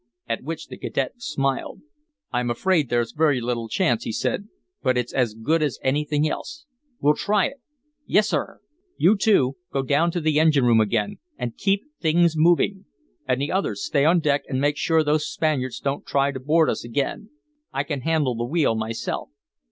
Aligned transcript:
At 0.27 0.41
which 0.41 0.65
the 0.67 0.79
cadet 0.79 1.21
smiled. 1.21 1.81
"I'm 2.33 2.49
afraid 2.49 2.89
there's 2.89 3.11
very 3.11 3.39
little 3.39 3.69
chance," 3.69 4.03
he 4.03 4.11
said. 4.11 4.47
"But 4.81 4.97
it's 4.97 5.13
as 5.13 5.35
good 5.35 5.61
as 5.61 5.77
anything 5.83 6.27
else. 6.27 6.65
We'll 6.99 7.13
try 7.13 7.45
it." 7.45 7.61
"Yes, 8.07 8.27
sir." 8.29 8.61
"You 8.97 9.15
two 9.15 9.57
go 9.71 9.83
down 9.83 10.09
to 10.13 10.19
the 10.19 10.39
engine 10.39 10.65
room 10.65 10.81
again, 10.81 11.19
and 11.37 11.55
keep 11.55 11.83
things 11.99 12.33
moving. 12.35 12.85
And 13.27 13.39
the 13.39 13.51
others 13.51 13.85
stay 13.85 14.03
on 14.03 14.21
deck 14.21 14.41
and 14.49 14.59
make 14.59 14.75
sure 14.75 15.03
those 15.03 15.31
Spaniards 15.31 15.79
don't 15.79 16.03
try 16.03 16.31
to 16.31 16.39
board 16.39 16.67
us 16.67 16.83
again. 16.83 17.29
I 17.71 17.83
can 17.83 18.01
handle 18.01 18.33
the 18.33 18.43
wheel 18.45 18.73
myself." 18.73 19.29